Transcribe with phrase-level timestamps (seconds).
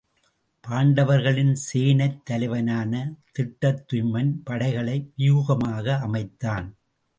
[0.63, 2.93] பாண்டவர்களின் சேனைத் தலைவனான
[3.39, 6.67] திட்டத்துய்மன் படைகளை வியூகமாக அமைத்தான்.